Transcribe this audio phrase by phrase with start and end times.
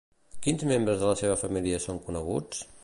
[0.45, 2.67] Quins membres de la seva família són coneguts?